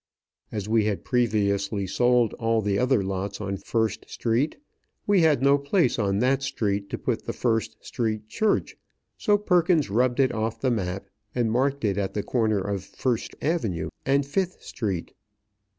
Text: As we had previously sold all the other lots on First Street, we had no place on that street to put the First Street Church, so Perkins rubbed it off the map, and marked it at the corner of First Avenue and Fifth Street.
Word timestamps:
As 0.51 0.67
we 0.67 0.85
had 0.85 1.05
previously 1.05 1.85
sold 1.85 2.33
all 2.39 2.63
the 2.63 2.79
other 2.79 3.03
lots 3.03 3.39
on 3.39 3.55
First 3.57 4.09
Street, 4.09 4.57
we 5.05 5.21
had 5.21 5.43
no 5.43 5.59
place 5.59 5.99
on 5.99 6.17
that 6.17 6.41
street 6.41 6.89
to 6.89 6.97
put 6.97 7.25
the 7.25 7.33
First 7.33 7.77
Street 7.85 8.27
Church, 8.27 8.75
so 9.15 9.37
Perkins 9.37 9.91
rubbed 9.91 10.19
it 10.19 10.31
off 10.33 10.59
the 10.59 10.71
map, 10.71 11.05
and 11.35 11.51
marked 11.51 11.85
it 11.85 11.99
at 11.99 12.15
the 12.15 12.23
corner 12.23 12.57
of 12.57 12.83
First 12.83 13.35
Avenue 13.43 13.89
and 14.03 14.25
Fifth 14.25 14.63
Street. 14.63 15.13